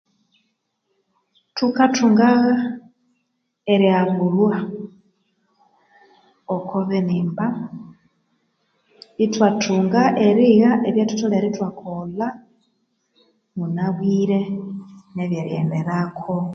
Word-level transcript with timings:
Thukathunga'gha 1.55 2.55
erihabulhwa 3.73 4.57
okubinimba, 6.55 7.47
ithwathunga 9.25 10.01
erigha 10.27 10.71
ebyathutholere 10.87 11.45
ithwakolha 11.49 12.27
mumabwire 13.57 14.39
nebyeri 15.15 15.49
ghenderako 15.53 16.35